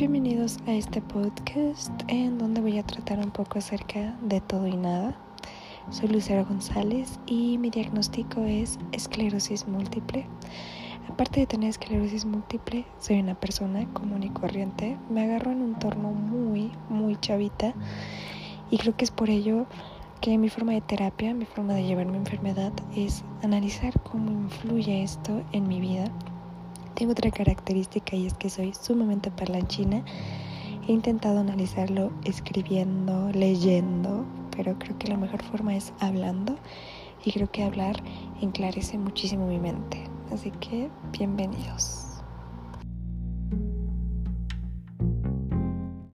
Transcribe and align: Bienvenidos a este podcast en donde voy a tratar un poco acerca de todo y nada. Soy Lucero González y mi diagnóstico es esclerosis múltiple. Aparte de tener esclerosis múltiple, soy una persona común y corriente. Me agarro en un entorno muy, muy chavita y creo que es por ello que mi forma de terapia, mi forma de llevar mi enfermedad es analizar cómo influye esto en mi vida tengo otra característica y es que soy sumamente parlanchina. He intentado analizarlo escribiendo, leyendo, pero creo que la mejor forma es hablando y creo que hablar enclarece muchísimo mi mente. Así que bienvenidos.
Bienvenidos 0.00 0.56
a 0.66 0.72
este 0.72 1.02
podcast 1.02 1.92
en 2.08 2.38
donde 2.38 2.62
voy 2.62 2.78
a 2.78 2.82
tratar 2.82 3.18
un 3.18 3.30
poco 3.30 3.58
acerca 3.58 4.16
de 4.22 4.40
todo 4.40 4.66
y 4.66 4.74
nada. 4.74 5.14
Soy 5.90 6.08
Lucero 6.08 6.46
González 6.46 7.20
y 7.26 7.58
mi 7.58 7.68
diagnóstico 7.68 8.44
es 8.44 8.78
esclerosis 8.92 9.68
múltiple. 9.68 10.24
Aparte 11.06 11.40
de 11.40 11.46
tener 11.46 11.68
esclerosis 11.68 12.24
múltiple, 12.24 12.86
soy 12.98 13.20
una 13.20 13.34
persona 13.34 13.86
común 13.92 14.22
y 14.22 14.30
corriente. 14.30 14.96
Me 15.10 15.24
agarro 15.24 15.50
en 15.50 15.60
un 15.60 15.74
entorno 15.74 16.12
muy, 16.12 16.72
muy 16.88 17.16
chavita 17.20 17.74
y 18.70 18.78
creo 18.78 18.96
que 18.96 19.04
es 19.04 19.10
por 19.10 19.28
ello 19.28 19.66
que 20.22 20.38
mi 20.38 20.48
forma 20.48 20.72
de 20.72 20.80
terapia, 20.80 21.34
mi 21.34 21.44
forma 21.44 21.74
de 21.74 21.84
llevar 21.84 22.06
mi 22.06 22.16
enfermedad 22.16 22.72
es 22.96 23.22
analizar 23.42 24.00
cómo 24.00 24.30
influye 24.30 25.02
esto 25.02 25.42
en 25.52 25.68
mi 25.68 25.78
vida 25.78 26.10
tengo 27.00 27.12
otra 27.12 27.30
característica 27.30 28.14
y 28.14 28.26
es 28.26 28.34
que 28.34 28.50
soy 28.50 28.74
sumamente 28.74 29.30
parlanchina. 29.30 30.04
He 30.86 30.92
intentado 30.92 31.40
analizarlo 31.40 32.12
escribiendo, 32.24 33.30
leyendo, 33.32 34.26
pero 34.54 34.78
creo 34.78 34.98
que 34.98 35.08
la 35.08 35.16
mejor 35.16 35.42
forma 35.42 35.74
es 35.74 35.94
hablando 35.98 36.58
y 37.24 37.32
creo 37.32 37.50
que 37.50 37.64
hablar 37.64 38.02
enclarece 38.42 38.98
muchísimo 38.98 39.46
mi 39.46 39.58
mente. 39.58 40.04
Así 40.30 40.50
que 40.50 40.90
bienvenidos. 41.10 42.09